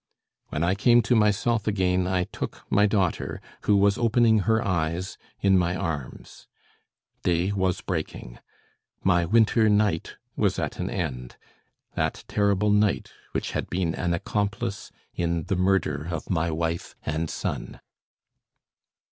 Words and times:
When 0.47 0.63
I 0.63 0.73
came 0.73 1.03
to 1.03 1.15
myself 1.15 1.67
again, 1.67 2.07
I 2.07 2.23
took 2.23 2.65
my 2.71 2.87
daughter, 2.87 3.39
who 3.65 3.77
was 3.77 3.99
opening 3.99 4.39
her 4.49 4.59
eyes, 4.67 5.15
in 5.41 5.59
my 5.59 5.75
arms. 5.75 6.47
Day 7.21 7.51
was 7.51 7.81
breaking. 7.81 8.39
My 9.03 9.25
winter 9.25 9.69
night 9.69 10.15
was 10.35 10.57
at 10.57 10.79
an 10.79 10.89
end, 10.89 11.37
that 11.93 12.23
terrible 12.27 12.71
night 12.71 13.11
which 13.33 13.51
had 13.51 13.69
been 13.69 13.93
an 13.93 14.15
accomplice 14.15 14.91
in 15.13 15.43
the 15.43 15.55
murder 15.55 16.07
of 16.07 16.31
my 16.31 16.49
wife 16.49 16.95
and 17.05 17.29
son. 17.29 17.79